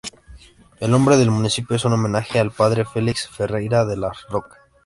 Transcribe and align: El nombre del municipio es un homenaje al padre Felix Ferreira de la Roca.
El 0.79 0.89
nombre 0.89 1.15
del 1.15 1.29
municipio 1.29 1.75
es 1.75 1.85
un 1.85 1.93
homenaje 1.93 2.39
al 2.39 2.49
padre 2.49 2.85
Felix 2.85 3.29
Ferreira 3.29 3.85
de 3.85 3.97
la 3.97 4.11
Roca. 4.31 4.57